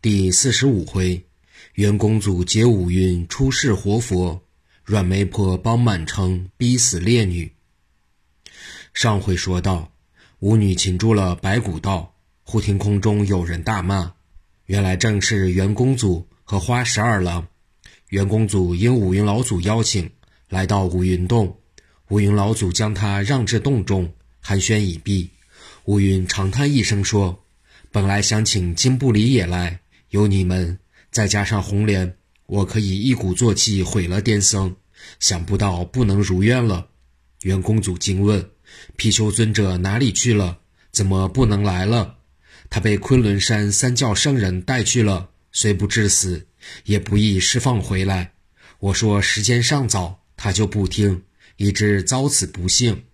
[0.00, 1.26] 第四十五回，
[1.74, 4.40] 元公主接五云出世活佛，
[4.84, 7.50] 阮媒婆帮满城逼死烈女。
[8.94, 9.92] 上回说到，
[10.38, 12.14] 舞女擒住了白骨道，
[12.44, 14.12] 忽听空中有人大骂，
[14.66, 17.48] 原来正是元公主和花十二郎。
[18.10, 20.08] 元公主应五云老祖邀请，
[20.48, 21.58] 来到五云洞，
[22.06, 25.28] 五云老祖将她让至洞中，寒暄已毕，
[25.86, 27.44] 五云长叹一声说
[27.90, 29.80] ：“本来想请金不离也来。”
[30.10, 30.78] 有你们，
[31.10, 32.16] 再加上红莲，
[32.46, 34.74] 我可以一鼓作气毁了癫僧。
[35.20, 36.88] 想不到不能如愿了。
[37.42, 38.50] 元公主惊问
[38.98, 40.58] ：“貔貅尊者哪里去了？
[40.90, 42.16] 怎么不能来了？”
[42.70, 46.46] 他被昆仑山三教圣人带去了，虽不致死，
[46.84, 48.32] 也不易释放回来。
[48.80, 51.22] 我说时间尚早，他就不听，
[51.56, 53.04] 以致遭此不幸。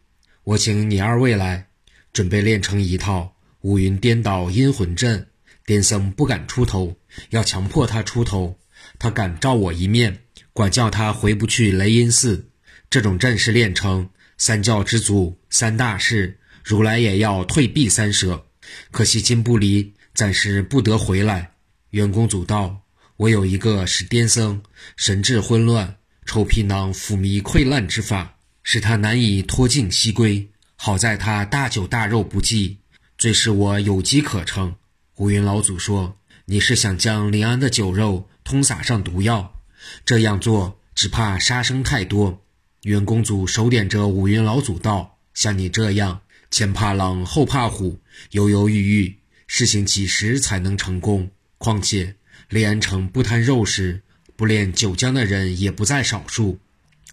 [0.44, 1.68] 我请你二位来，
[2.12, 5.28] 准备练成一套五云颠倒阴魂阵。
[5.66, 6.96] 癫僧不敢出头，
[7.30, 8.58] 要强迫他出头。
[8.98, 10.20] 他敢照我一面，
[10.52, 12.50] 管教他回不去雷音寺。
[12.90, 18.46] 这种阵势练成，三教之祖，三大事，如来也要退避三舍。
[18.90, 21.52] 可惜金不离暂时不得回来。
[21.90, 22.82] 元公主道
[23.16, 24.62] ：“我有一个使癫僧
[24.96, 30.50] 神智混乱、臭皮囊腐糜溃烂之法，使他难以脱尽西归。
[30.76, 32.78] 好在他大酒大肉不忌，
[33.16, 34.74] 最是我有机可乘。”
[35.18, 39.60] 乌云老祖说：“你是想将临安的酒肉通撒上毒药？
[40.04, 42.42] 这样做只怕杀生太多。”
[42.82, 48.00] 元公主手点着五云老祖道：“像你这样前怕狼后怕虎，
[48.32, 51.30] 犹犹豫豫，事情几时才能成功？
[51.58, 52.16] 况且
[52.48, 54.02] 临安城不贪肉食、
[54.34, 56.58] 不炼酒浆的人也不在少数。”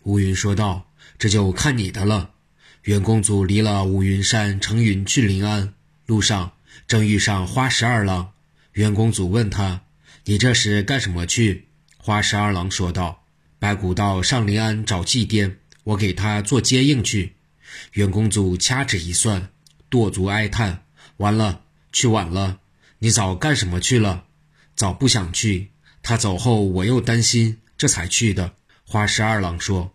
[0.05, 2.31] 乌云说道：“这就看你的了。”
[2.85, 5.75] 元公主离了五云山，乘云去临安，
[6.07, 6.53] 路上。
[6.91, 8.33] 正遇上花十二郎，
[8.73, 9.83] 元公主问他
[10.27, 13.23] ：“你这是干什么去？”花十二郎说道
[13.59, 17.37] ：“白骨道上临安找祭奠，我给他做接应去。”
[17.95, 19.47] 元公主掐指一算，
[19.89, 20.83] 跺足哀叹
[21.15, 21.61] ：“完了，
[21.93, 22.59] 去晚了。
[22.99, 24.25] 你早干什么去了？
[24.75, 25.71] 早不想去。
[26.03, 29.93] 他走后，我又担心，这才去的。”花十二郎说。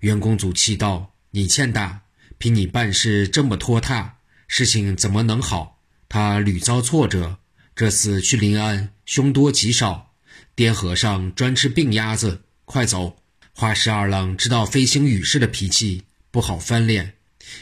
[0.00, 2.04] 元公主气道：“你欠打，
[2.38, 4.14] 凭你办事这么拖沓，
[4.46, 5.74] 事情怎么能好？”
[6.08, 7.38] 他屡遭挫折，
[7.76, 10.12] 这次去临安，凶多吉少。
[10.54, 13.22] 滇和尚专吃病鸭子，快走！
[13.52, 17.14] 花十二郎知道飞星羽氏的脾气不好翻脸，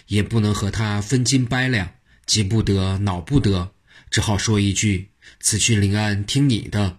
[0.09, 1.95] 也不能和他分斤掰两，
[2.27, 3.73] 急不得，恼不得，
[4.11, 6.99] 只好说一句：“此去临安，听你的。”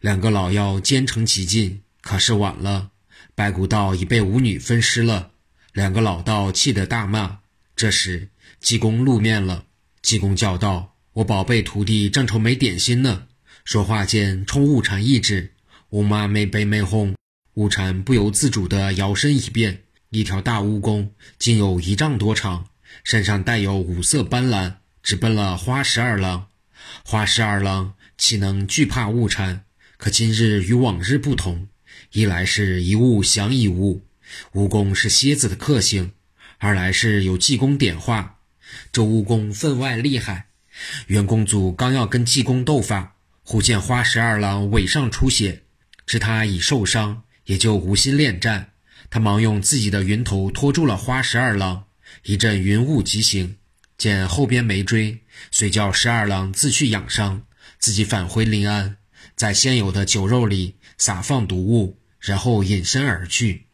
[0.00, 2.90] 两个老妖兼程急进，可是晚了，
[3.34, 5.30] 白骨道已被舞女分尸了。
[5.72, 7.40] 两个老道气得大骂。
[7.76, 9.65] 这时济公露面了。
[10.06, 13.26] 济公叫道：“我宝贝徒弟正愁没点心呢。”
[13.66, 15.52] 说话间，冲悟禅一指，
[15.90, 17.16] 乌妈没背没哄，
[17.54, 21.08] 悟禅不由自主地摇身一变，一条大蜈蚣，
[21.40, 22.68] 竟有一丈多长，
[23.02, 26.46] 身上带有五色斑斓，直奔了花十二郎。
[27.04, 29.64] 花十二郎岂能惧怕悟禅？
[29.96, 31.66] 可今日与往日不同，
[32.12, 34.06] 一来是一物降一物，
[34.52, 36.12] 蜈蚣是蝎子的克星；
[36.58, 38.35] 二来是有济公点化。
[38.92, 40.48] 这蜈蚣分外厉害，
[41.06, 45.62] 元公主刚要跟济公斗法，忽见花十二郎尾上出血，
[46.06, 48.72] 知他已受伤，也就无心恋战。
[49.08, 51.84] 他忙用自己的云头托住了花十二郎，
[52.24, 53.56] 一阵云雾疾行，
[53.96, 55.20] 见后边没追，
[55.50, 57.42] 遂叫十二郎自去养伤，
[57.78, 58.96] 自己返回临安，
[59.36, 63.66] 在现有的酒肉里撒放毒物，然后隐身而去。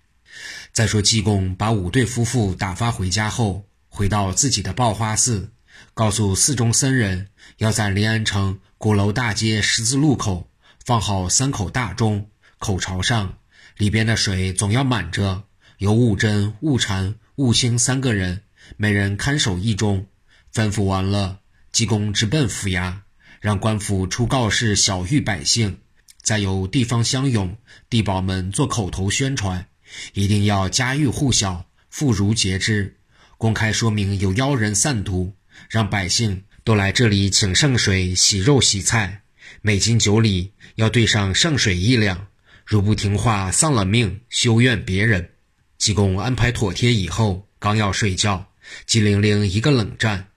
[0.73, 3.67] 再说济公把五对夫妇打发回家后。
[3.95, 5.53] 回到自己的报花寺，
[5.93, 10.49] 告诉寺中僧人，要在临安城鼓楼大街十字路口
[10.83, 13.37] 放好三口大钟，口朝上，
[13.77, 15.45] 里边的水总要满着。
[15.77, 18.45] 由悟真、悟禅、悟清三个人，
[18.79, 20.07] 每人看守一钟。
[20.55, 23.01] 吩咐完了，济公直奔府衙，
[23.41, 25.81] 让官府出告示小谕百姓，
[26.23, 27.59] 再由地方乡勇、
[27.91, 29.67] 地保们做口头宣传，
[30.15, 32.97] 一定要家喻户晓，妇孺皆知。
[33.43, 35.35] 公开说明有妖人散毒，
[35.69, 39.23] 让百姓都来这里请圣水洗肉洗菜，
[39.63, 42.29] 每斤酒里要兑上圣水一两。
[42.65, 45.29] 如不听话，丧了命，休怨别人。
[45.77, 48.47] 济公安排妥帖以后，刚要睡觉，
[48.87, 50.29] 机灵灵一个冷战，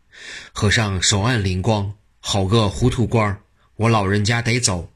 [0.51, 3.41] 和尚手按灵光，好个糊涂官儿！
[3.75, 4.91] 我老人家得走。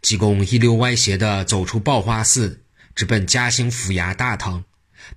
[0.00, 2.62] 济公一溜歪斜地走出报花寺，
[2.94, 4.64] 直奔嘉兴府衙大堂。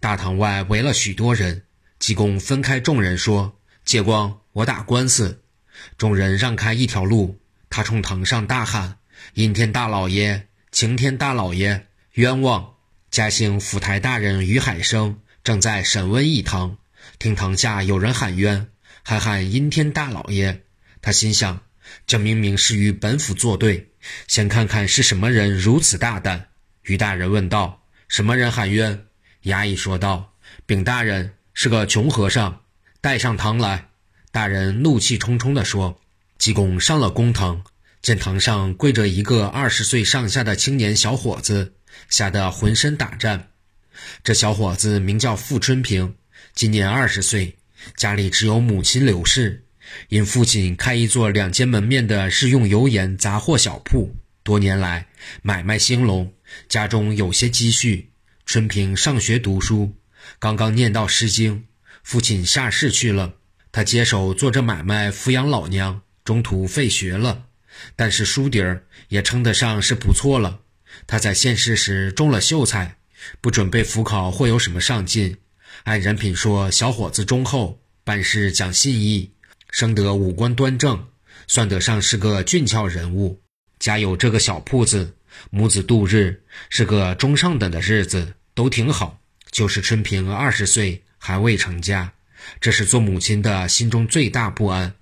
[0.01, 1.63] 大堂外围了许多人。
[1.99, 5.43] 济公分开众人说：“借光，我打官司。”
[5.97, 7.39] 众人让开一条路，
[7.69, 8.97] 他冲堂上大喊
[9.33, 12.73] ：“阴天大老爷，晴天大老爷，冤枉！”
[13.09, 16.77] 嘉兴府台大人于海生正在审问一堂，
[17.19, 18.67] 听堂下有人喊冤，
[19.01, 20.63] 还喊阴天大老爷。
[21.01, 21.61] 他心想：
[22.05, 23.91] 这明明是与本府作对，
[24.27, 26.49] 先看看是什么人如此大胆。
[26.83, 29.05] 于大人问道：“什么人喊冤？”
[29.43, 30.33] 衙役说道
[30.67, 32.61] ：“禀大人，是个穷和尚，
[33.01, 33.87] 带上堂来。”
[34.31, 35.99] 大人怒气冲冲地说
[36.37, 37.63] ：“济公上了公堂，
[37.99, 41.73] 见堂上跪着一个二十岁上下的青年小伙子，
[42.09, 43.47] 吓得浑身打颤。
[44.23, 46.13] 这小伙子名叫傅春平，
[46.53, 47.57] 今年二十岁，
[47.95, 49.65] 家里只有母亲刘氏，
[50.09, 55.07] 因父亲开一座两间门面的日用油盐杂货小铺，多年来
[55.41, 56.31] 买卖兴隆，
[56.69, 58.11] 家中有些积蓄。
[58.45, 59.91] 春平上学读书，
[60.39, 61.57] 刚刚念到《诗经》，
[62.03, 63.33] 父亲下世去了。”
[63.71, 67.45] 他接手做这买卖，抚养老娘，中途废学了，
[67.95, 70.61] 但是书底儿也称得上是不错了。
[71.05, 72.97] 他在现世时中了秀才，
[73.39, 75.37] 不准备复考或有什么上进。
[75.83, 79.31] 按人品说，小伙子忠厚，办事讲信义，
[79.69, 81.07] 生得五官端正，
[81.45, 83.39] 算得上是个俊俏人物。
[83.77, 85.13] 家有这个小铺子，
[85.51, 89.19] 母子度日是个中上等的日子，都挺好。
[89.51, 92.13] 就是春平二十岁，还未成家。
[92.61, 94.93] 这是做母亲的心中最大不安，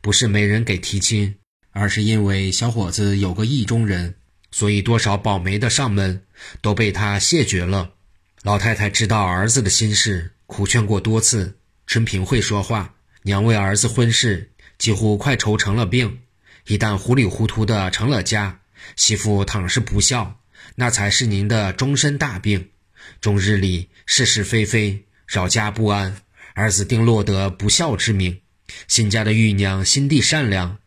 [0.00, 1.34] 不是没人给提亲，
[1.70, 4.14] 而是因为小伙子有个意中人，
[4.50, 6.22] 所以多少保媒的上门
[6.60, 7.92] 都被他谢绝了。
[8.42, 11.58] 老太太知道儿子的心事，苦劝过多次。
[11.86, 16.20] 春平会说话，娘为儿子婚事几乎快愁成了病，
[16.66, 18.60] 一旦糊里糊涂的成了家，
[18.96, 20.40] 媳妇倘是不孝，
[20.76, 22.68] 那才是您的终身大病。
[23.20, 26.16] 终日里是是非非，扰家不安。
[26.54, 28.40] 儿子定落得不孝之名。
[28.88, 30.78] 新家的玉娘心地善良，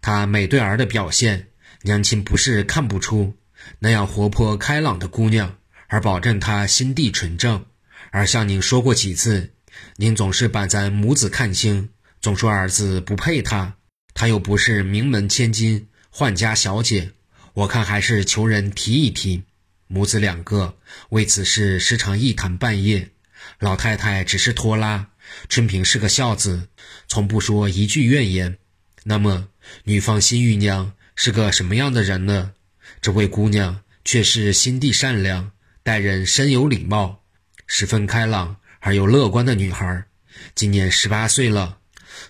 [0.00, 1.48] 她美对儿的表现，
[1.82, 3.36] 娘亲不是看不出。
[3.80, 7.64] 那样活泼开朗的姑娘，而保证她心地纯正。
[8.10, 9.52] 而向您说过几次，
[9.96, 11.88] 您总是把咱母子看轻，
[12.20, 13.74] 总说儿子不配她。
[14.14, 17.10] 她又不是名门千金、宦家小姐，
[17.54, 19.42] 我看还是求人提一提。
[19.88, 20.76] 母子两个
[21.08, 23.10] 为此事时常一谈半夜。
[23.58, 25.08] 老太太只是拖拉，
[25.48, 26.68] 春平是个孝子，
[27.08, 28.58] 从不说一句怨言。
[29.04, 29.48] 那么，
[29.84, 32.52] 女方新玉娘是个什么样的人呢？
[33.00, 35.52] 这位姑娘却是心地善良，
[35.82, 37.24] 待人深有礼貌，
[37.66, 40.04] 十分开朗而又乐观的女孩。
[40.54, 41.78] 今年十八岁了，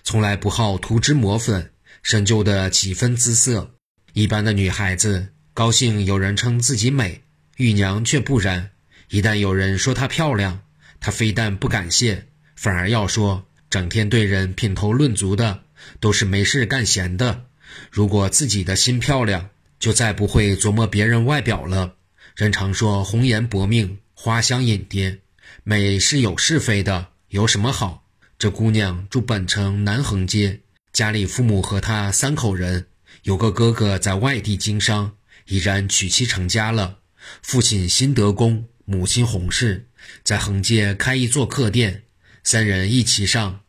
[0.03, 3.75] 从来不好涂脂抹粉，深究的几分姿色。
[4.13, 7.23] 一般的女孩子高兴有人称自己美，
[7.59, 8.71] 玉娘却不然。
[9.09, 10.61] 一旦有人说她漂亮，
[11.01, 15.63] 她非但不感谢，反而要说，整天对人品头论足的，
[15.99, 17.47] 都是没事干闲的。
[17.91, 21.95] 如果自己的心漂亮，就再不会琢磨别人外表了。
[22.33, 25.19] 人常说红颜薄命，花香引蝶，
[25.65, 28.05] 美是有是非的，有什么好？
[28.37, 30.61] 这姑娘住本城南横街，
[30.93, 32.85] 家里父母和她三口人，
[33.23, 35.11] 有个哥哥在外地经商，
[35.47, 36.99] 已然娶妻成家了。
[37.41, 39.87] 父亲辛德公，母亲洪氏。
[40.23, 42.03] 在横街开一座客店，
[42.43, 43.59] 三人一起上，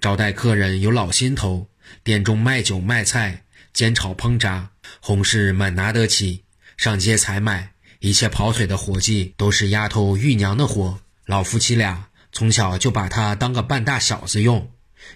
[0.00, 1.68] 招待客人有老心头。
[2.04, 4.70] 店中卖酒卖菜，煎炒烹炸，
[5.00, 6.44] 洪氏满拿得起。
[6.76, 11.00] 上街采买，一切跑腿的活计都是丫头玉娘的活。
[11.26, 14.70] 老夫妻俩从小就把他当个半大小子用。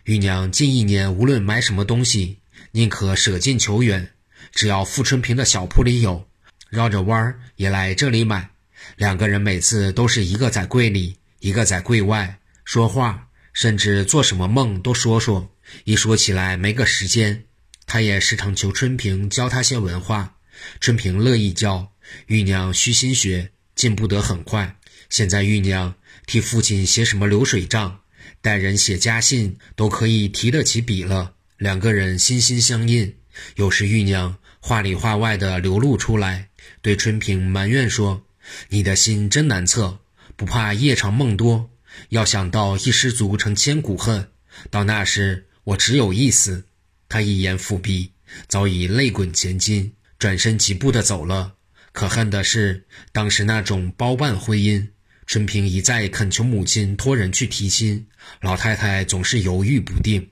[0.04, 2.40] 玉娘近一年无论买什么东西，
[2.72, 4.10] 宁可舍近求远，
[4.52, 6.26] 只要富春平的小铺里有，
[6.74, 8.50] 绕着弯儿也来这里买。
[8.96, 15.50] 两个人每次都是一个在柜里，一个在柜外说话，甚至做什么梦都说说。
[15.84, 17.44] 一说起来没个时间，
[17.86, 20.36] 他也时常求春平教他些文化。
[20.80, 21.92] 春平乐意教，
[22.26, 24.76] 玉娘虚心学，进步得很快。
[25.08, 25.94] 现在玉娘
[26.26, 28.00] 替父亲写什么流水账，
[28.42, 31.32] 待人写家信都可以提得起笔了。
[31.56, 33.16] 两个人心心相印，
[33.56, 36.48] 有时玉娘话里话外的流露出来，
[36.82, 38.26] 对春平埋怨说。
[38.68, 40.00] 你的心真难测，
[40.36, 41.70] 不怕夜长梦多，
[42.10, 44.28] 要想到一失足成千古恨，
[44.70, 46.66] 到那时我只有一死。
[47.08, 48.12] 他一言复毕，
[48.46, 51.54] 早已泪滚前襟，转身疾步的走了。
[51.92, 54.88] 可恨的是，当时那种包办婚姻，
[55.26, 58.06] 春平一再恳求母亲托人去提亲，
[58.40, 60.28] 老太太总是犹豫不定。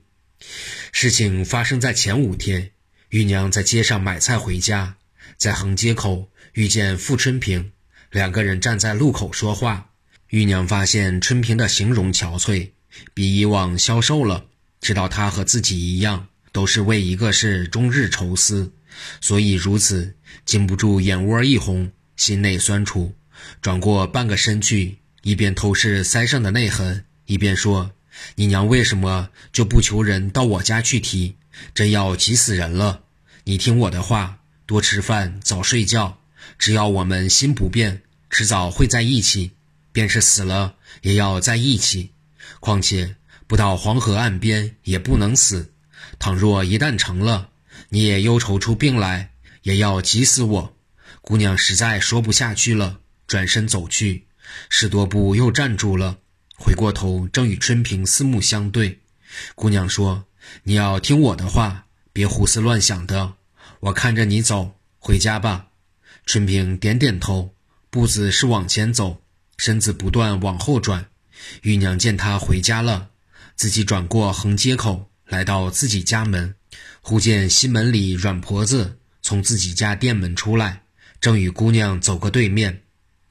[0.91, 2.71] 事情发生在前五天，
[3.09, 4.97] 玉娘在街上买菜回家，
[5.43, 7.73] 在横街口遇见傅春平。
[8.11, 9.89] 两个人站在路口说话，
[10.29, 12.69] 玉娘发现春平的形容憔悴，
[13.13, 14.45] 比以往消瘦了。
[14.79, 18.71] 知道他和自己一样，都是为一个事终日愁思，
[19.19, 23.13] 所以如此，禁不住眼窝一红，心内酸楚，
[23.61, 27.91] 转过半个身去，一边偷视腮上的泪痕，一边说
[28.35, 31.35] ：“你娘为什么就不求人到我家去提？
[31.75, 33.01] 真要急死人了！
[33.43, 36.19] 你听我的话，多吃饭，早睡觉。
[36.57, 39.51] 只要我们心不变，迟早会在一起。
[39.91, 42.11] 便是死了，也要在一起。
[42.59, 43.15] 况且
[43.45, 45.71] 不到黄河岸边，也不能死。
[46.17, 47.49] 倘若一旦成了，
[47.89, 50.75] 你也忧愁出病来，也要急死我。”
[51.21, 54.25] 姑娘实在说不下去了，转身走去，
[54.67, 56.17] 十多步又站住了。
[56.57, 58.99] 回过头，正与春平四目相对。
[59.55, 60.25] 姑娘说
[60.63, 63.35] ：“你要听我的话，别胡思乱想的。
[63.83, 65.67] 我看着你走，回家吧。”
[66.25, 67.53] 春平点点头，
[67.89, 69.21] 步子是往前走，
[69.57, 71.07] 身子不断往后转。
[71.63, 73.09] 玉娘见他回家了，
[73.57, 76.55] 自己转过横街口，来到自己家门，
[77.01, 80.83] 忽见西门里阮婆子从自己家店门出来，
[81.19, 82.83] 正与姑娘走个对面。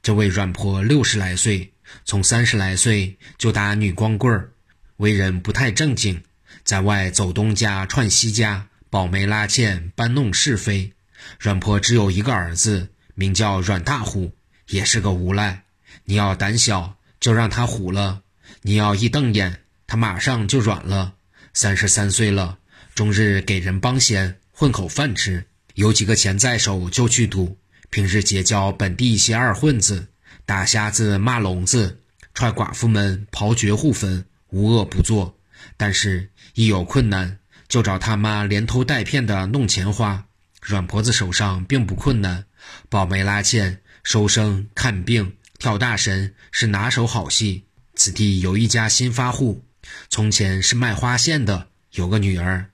[0.03, 1.73] 这位阮婆六十来岁。
[2.05, 4.53] 从三十来岁就打女光棍儿，
[4.99, 6.23] 为人不太正经，
[6.63, 10.93] 在外走东家串西家，保媒拉纤，搬弄是非。
[11.41, 14.31] 阮婆只有一个儿子，名叫阮大虎，
[14.69, 15.65] 也是个无赖。
[16.05, 18.21] 你要胆小，就让他虎了；
[18.61, 21.15] 你要一瞪眼，他马上就软了。
[21.55, 22.59] 三十三岁了，
[22.95, 27.57] 终日给人帮闲，混口饭吃，有几个钱在手就去赌，
[27.89, 30.09] 平日结交本地一些二混子。
[30.45, 31.99] 打瞎子骂聋子，
[32.35, 35.39] 踹寡妇们刨绝户坟，无恶不作。
[35.79, 37.39] 但是，一有困难，
[37.73, 40.27] 就找他妈连偷带骗的弄钱花。
[40.61, 42.45] 软婆子手上并不困难，
[42.91, 47.65] 保媒拉纤、收生、看病、跳大神是拿手好戏。
[47.95, 49.65] 此地有一家新发户，
[50.11, 52.67] 从前是卖花线的，有个女儿，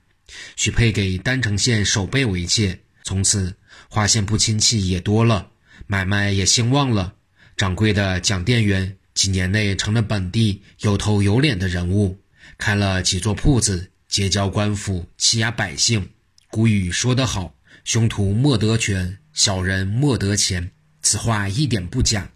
[0.57, 2.77] 许配给丹城县守备为妾。
[3.05, 3.55] 从此，
[3.87, 5.47] 花线铺亲戚也多了，
[5.87, 7.13] 买卖也兴旺了。
[7.55, 12.19] 掌柜的蒋店员几年内成了本地有头有脸的人物，
[12.57, 16.09] 开了几座铺子，结交官府，欺压百姓。
[16.49, 17.53] 古语说得好
[17.85, 22.31] ：“凶徒莫得权，小人莫得钱。”此话一点不假。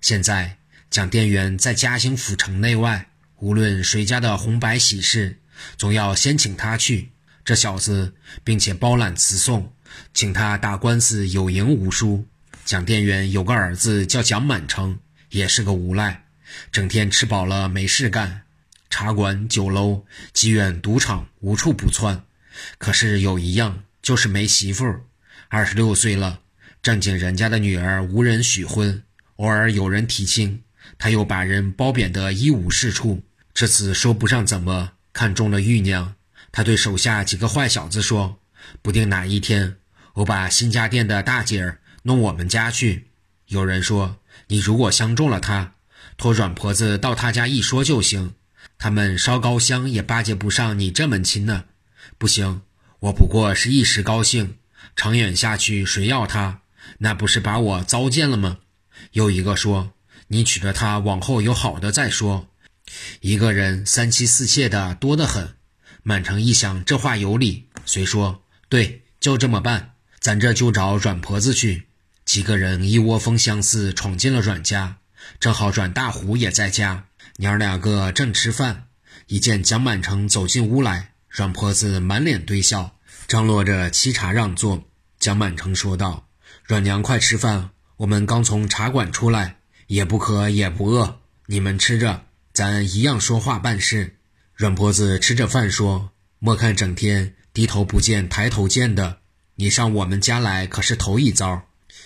[0.00, 5.40] 现在蒋店员在嘉兴府城内外，无论谁家的红白喜事，
[5.76, 7.10] 总要先请他去。
[7.44, 9.72] 这小子并且包揽辞送，
[10.14, 12.26] 请他打官司有赢无输。
[12.64, 14.98] 蒋店员有个儿子叫蒋满成，
[15.30, 16.24] 也是个无赖，
[16.72, 18.42] 整天吃饱了没事干，
[18.90, 22.24] 茶馆、酒楼、妓院、赌场无处不窜。
[22.78, 25.02] 可是有一样，就是没媳妇儿。
[25.48, 26.40] 二十六岁了，
[26.82, 29.02] 正经人家的女儿无人许婚，
[29.36, 30.62] 偶尔有人提亲，
[30.98, 33.22] 他又把人包贬得一无是处。
[33.52, 36.14] 这次说不上怎么看中了玉娘，
[36.52, 38.38] 他对手下几个坏小子说
[38.82, 39.76] ：“不定哪一天，
[40.14, 43.08] 我把新家店的大姐儿。”弄我们家去。
[43.48, 45.74] 有人说，你如果相中了她，
[46.16, 48.35] 托软婆子到她家一说就行。
[48.78, 51.64] 他们烧高香也巴结不上你这门亲呢。
[52.18, 52.62] 不行，
[53.00, 54.56] 我不过是一时高兴，
[54.94, 56.60] 长远下去谁要他？
[56.98, 58.58] 那不是把我糟践了吗？
[59.12, 59.92] 又一个说，
[60.28, 62.48] 你娶了她，往后有好的再说。
[63.20, 65.56] 一个人三妻四妾的多得很。
[66.02, 69.94] 满城一想，这话有理，遂说：对，就这么办。
[70.20, 71.88] 咱这就找阮婆子去。
[72.24, 74.98] 几个人一窝蜂相似，闯进了阮家。
[75.40, 77.06] 正好阮大虎也在家，
[77.38, 78.86] 娘儿两个正吃饭，
[79.26, 82.96] 一见蒋满成走进屋来，阮婆子满脸堆笑，
[83.28, 84.84] 张罗着沏茶让座。
[85.18, 86.28] 蒋满成说道
[86.64, 92.24] ：“阮娘，快吃饭，我们刚从茶馆出来，也不渴也不饿，你们吃着，
[92.54, 94.16] 咱一样说话办事。”
[94.56, 99.18] 阮婆子吃着饭说：“莫看整天低头不见抬头见的，
[99.56, 101.62] 你上我们家来可是头一遭。”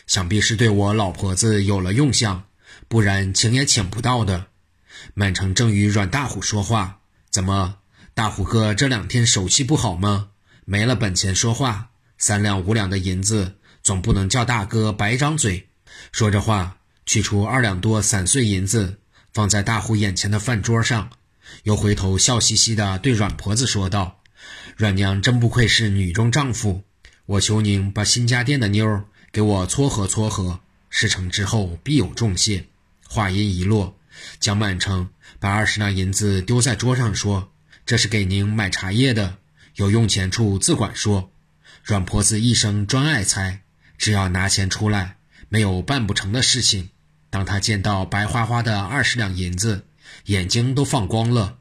[0.08, 2.44] 想必是对我老婆子有了用相，
[2.88, 4.46] 不然请也请不到的。
[5.14, 7.76] 满城正与阮大虎说话，怎么，
[8.14, 10.28] 大虎哥这两天手气不好吗？
[10.64, 15.68] 没了本钱说话，三两五两的银子，总不能叫大哥白张嘴。
[16.12, 18.98] 说着话，取出二两多散碎银子，
[19.32, 21.10] 放在大虎眼前的饭桌上，
[21.64, 24.20] 又回头笑嘻嘻地对阮婆子说道
[24.76, 26.82] ：“阮娘真不愧是女中丈夫，
[27.26, 32.66] 我求您把新家店的妞。”给我撮合撮合，事成之后必有重谢。
[33.08, 33.96] 话音一落，
[34.38, 37.52] 蒋满成把二十两银子丢在桌上，说
[37.86, 39.38] ：“这是给您买茶叶的，
[39.76, 41.32] 有用钱处自管说。”
[41.84, 43.62] 阮婆子一生专爱财，
[43.96, 45.16] 只要拿钱出来，
[45.48, 46.90] 没有办不成的事情。
[47.30, 49.86] 当他见到白花花的二十两银子，
[50.26, 51.58] 眼睛都放光了。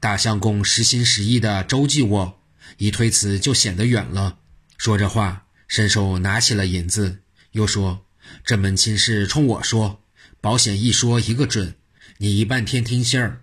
[0.00, 2.40] 大相公实心实意的周济我，
[2.76, 4.38] 一推辞就显得远了。
[4.76, 5.44] 说着话。
[5.68, 8.04] 伸手拿起了银子，又说
[8.44, 10.02] ：“这门亲事冲我说，
[10.38, 11.74] 保险一说一个准，
[12.22, 13.42] 你一半天听信儿。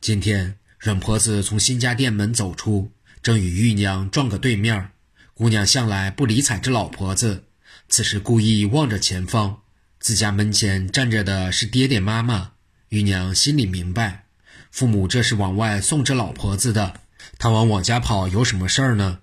[0.00, 2.90] 今天阮婆子从新家店门走出，
[3.22, 4.90] 正与玉娘撞个对面。
[5.32, 7.44] 姑娘向来不理睬这老婆子，
[7.88, 9.60] 此时故意望着前方，
[10.00, 12.54] 自家门前站着的是爹爹妈妈。
[12.88, 14.24] 玉娘心里明白，
[14.72, 17.02] 父母这是往外送这老婆子的，
[17.38, 19.20] 她往我家跑有什么事儿呢？”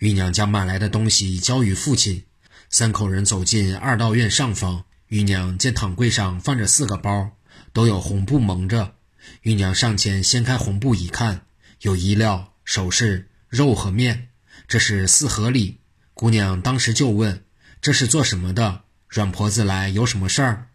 [0.00, 2.24] 玉娘将买来的东西交与父亲，
[2.70, 4.86] 三口人走进二道院上方。
[5.08, 7.35] 玉娘见躺柜上放着四个包，
[7.76, 8.94] 都有红布蒙着。
[9.42, 11.44] 玉娘上前掀开红布一看，
[11.82, 14.28] 有衣料、首饰、肉和面，
[14.66, 15.76] 这是四合礼。
[16.14, 17.44] 姑娘当时就问
[17.82, 18.84] ：“这是做什么的？
[19.08, 20.68] 阮婆子来有什么事儿？”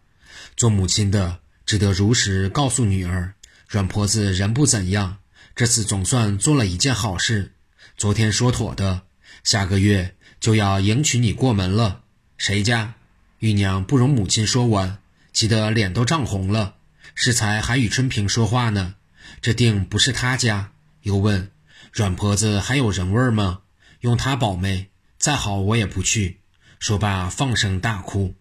[0.55, 3.33] 做母亲的只得如实告诉女儿
[3.67, 5.17] ：“阮婆子人不怎样，
[5.55, 7.53] 这次总算做了一件好事。
[7.97, 9.01] 昨天说妥的。”
[9.43, 12.03] 下个月就要迎娶你过门了，
[12.37, 12.93] 谁家？
[13.39, 14.99] 玉娘不容母亲说完，
[15.33, 16.75] 急得脸都涨红了。
[17.15, 18.95] 适才还与春平说话呢，
[19.41, 20.71] 这定不是他家。
[21.01, 21.51] 又问
[21.91, 23.61] 阮婆子还有人味吗？
[24.01, 26.39] 用她保媒，再好我也不去。
[26.79, 28.35] 说罢放声大哭。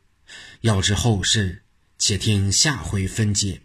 [0.62, 1.62] 要知后事，
[1.98, 3.62] 且听下回分解。